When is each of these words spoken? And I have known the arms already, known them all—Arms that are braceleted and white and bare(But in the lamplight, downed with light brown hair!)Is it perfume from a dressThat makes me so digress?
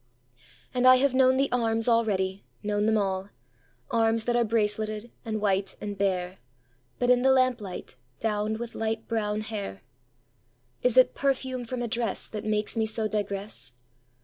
And 0.73 0.87
I 0.87 0.95
have 0.95 1.13
known 1.13 1.37
the 1.37 1.51
arms 1.51 1.87
already, 1.87 2.43
known 2.63 2.87
them 2.87 2.97
all—Arms 2.97 4.23
that 4.25 4.35
are 4.35 4.43
braceleted 4.43 5.11
and 5.23 5.39
white 5.39 5.77
and 5.79 5.95
bare(But 5.95 7.11
in 7.11 7.21
the 7.21 7.29
lamplight, 7.31 7.97
downed 8.19 8.57
with 8.57 8.73
light 8.73 9.07
brown 9.07 9.41
hair!)Is 9.41 10.97
it 10.97 11.13
perfume 11.13 11.65
from 11.65 11.83
a 11.83 11.87
dressThat 11.87 12.45
makes 12.45 12.75
me 12.75 12.87
so 12.87 13.07
digress? 13.07 13.73